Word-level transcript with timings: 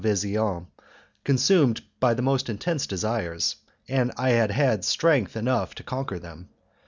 Vesian, 0.03 0.65
consumed 1.23 1.81
by 1.99 2.15
the 2.15 2.23
most 2.23 2.49
intense 2.49 2.87
desires, 2.87 3.57
and 3.87 4.11
I 4.17 4.31
had 4.31 4.49
had 4.49 4.83
strength 4.83 5.37
enough 5.37 5.75
to 5.75 5.83
conquer 5.83 6.17
them. 6.17 6.49